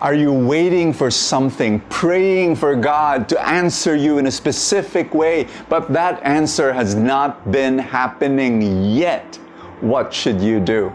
[0.00, 5.46] Are you waiting for something, praying for God to answer you in a specific way,
[5.68, 9.36] but that answer has not been happening yet?
[9.82, 10.90] What should you do?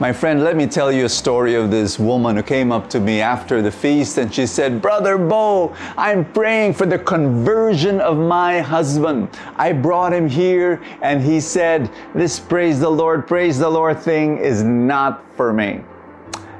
[0.00, 3.00] My friend, let me tell you a story of this woman who came up to
[3.00, 8.16] me after the feast and she said, Brother Bo, I'm praying for the conversion of
[8.16, 9.28] my husband.
[9.56, 14.38] I brought him here and he said, This praise the Lord, praise the Lord thing
[14.38, 15.80] is not for me.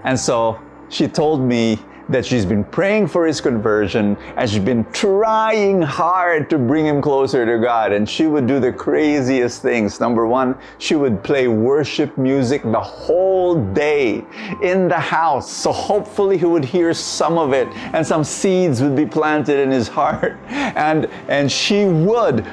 [0.05, 4.85] And so she told me that she's been praying for his conversion and she's been
[4.93, 7.93] trying hard to bring him closer to God.
[7.93, 9.99] And she would do the craziest things.
[10.01, 14.25] Number one, she would play worship music the whole day
[14.63, 15.51] in the house.
[15.51, 19.71] So hopefully he would hear some of it and some seeds would be planted in
[19.71, 20.39] his heart.
[20.49, 22.47] And, and she would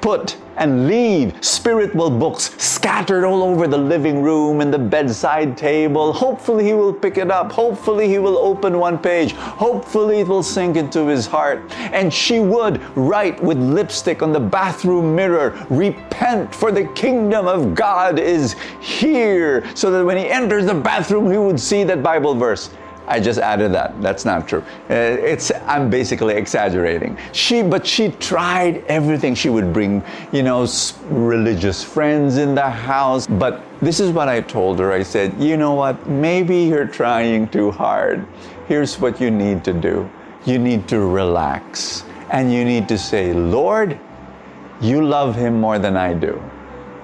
[0.00, 6.12] put and leave spiritual books scattered all over the living room and the bedside table.
[6.12, 7.50] Hopefully, he will pick it up.
[7.52, 9.32] Hopefully, he will open one page.
[9.32, 11.62] Hopefully, it will sink into his heart.
[11.92, 17.74] And she would write with lipstick on the bathroom mirror, Repent, for the kingdom of
[17.74, 19.64] God is here.
[19.74, 22.70] So that when he enters the bathroom, he would see that Bible verse.
[23.06, 24.00] I just added that.
[24.00, 24.60] That's not true.
[24.88, 27.18] Uh, it's I'm basically exaggerating.
[27.32, 29.34] She, but she tried everything.
[29.34, 30.66] She would bring, you know,
[31.08, 33.26] religious friends in the house.
[33.26, 34.92] But this is what I told her.
[34.92, 36.08] I said, you know what?
[36.08, 38.26] Maybe you're trying too hard.
[38.68, 40.08] Here's what you need to do.
[40.46, 43.98] You need to relax, and you need to say, Lord,
[44.80, 46.40] you love him more than I do,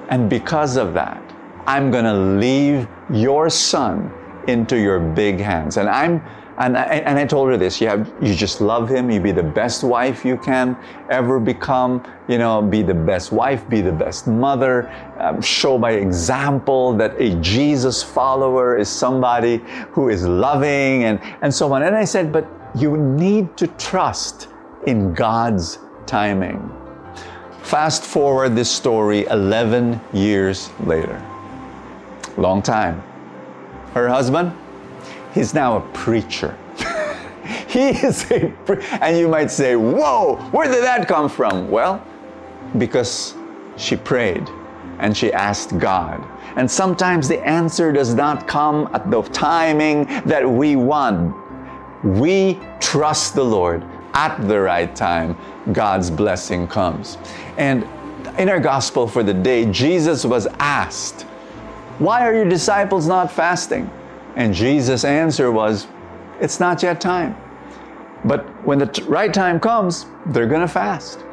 [0.09, 1.21] and because of that,
[1.67, 4.11] I'm to leave your son
[4.49, 5.77] into your big hands.
[5.77, 6.23] And I'm
[6.59, 9.33] and I, and I told her this, you have, you just love him, you be
[9.33, 10.77] the best wife you can
[11.11, 15.93] ever become, you know, be the best wife, be the best mother, um, show by
[15.93, 19.59] example that a Jesus follower is somebody
[19.91, 21.83] who is loving and, and so on.
[21.83, 24.49] And I said, but you need to trust
[24.87, 26.73] in God's timing.
[27.63, 31.23] Fast forward this story 11 years later.
[32.39, 33.03] Long time
[33.97, 34.53] her husband,
[35.33, 36.57] he's now a preacher.
[37.67, 41.71] he is a, pre- and you might say, whoa, where did that come from?
[41.71, 42.05] Well,
[42.77, 43.35] because
[43.79, 44.47] she prayed
[44.99, 46.23] and she asked God.
[46.57, 51.35] And sometimes the answer does not come at the timing that we want.
[52.05, 55.39] We trust the Lord at the right time,
[55.73, 57.17] God's blessing comes.
[57.57, 57.89] And
[58.39, 61.27] in our gospel for the day, Jesus was asked,
[61.99, 63.91] why are your disciples not fasting?
[64.37, 65.87] And Jesus' answer was,
[66.41, 67.37] It's not yet time.
[68.25, 71.25] But when the right time comes, they're going to fast.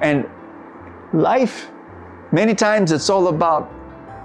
[0.00, 0.28] And
[1.12, 1.70] life,
[2.32, 3.70] many times it's all about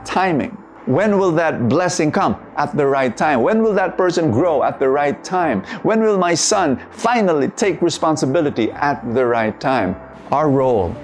[0.05, 0.57] timing.
[0.85, 2.35] When will that blessing come?
[2.57, 3.41] At the right time.
[3.41, 4.63] When will that person grow?
[4.63, 5.63] At the right time.
[5.81, 8.71] When will my son finally take responsibility?
[8.71, 9.95] At the right time.
[10.31, 10.95] Our role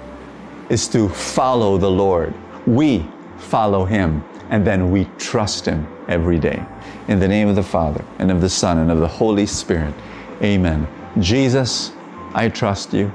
[0.68, 2.32] is to follow the Lord.
[2.66, 3.06] We
[3.42, 6.64] follow Him and then we trust Him every day.
[7.08, 9.94] In the name of the Father, and of the Son, and of the Holy Spirit.
[10.42, 10.86] Amen.
[11.18, 11.92] Jesus,
[12.34, 13.10] I trust you.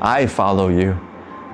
[0.00, 0.98] I follow you.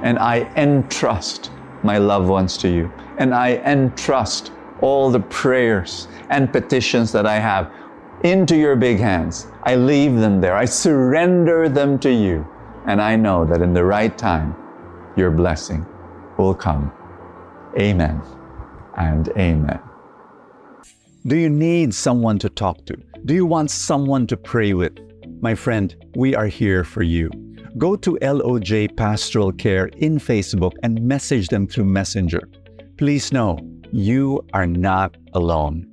[0.02, 1.50] And I entrust
[1.82, 2.92] my loved ones to you.
[3.18, 7.72] And I entrust all the prayers and petitions that I have
[8.24, 9.46] into your big hands.
[9.62, 10.56] I leave them there.
[10.56, 12.46] I surrender them to you.
[12.86, 14.56] And I know that in the right time,
[15.16, 15.86] your blessing
[16.36, 16.92] will come.
[17.78, 18.22] Amen
[18.96, 19.80] and amen.
[21.26, 22.96] Do you need someone to talk to?
[23.24, 24.92] Do you want someone to pray with?
[25.40, 27.30] My friend, we are here for you.
[27.76, 32.48] Go to LOJ Pastoral Care in Facebook and message them through Messenger.
[32.96, 33.58] Please know
[33.92, 35.87] you are not alone.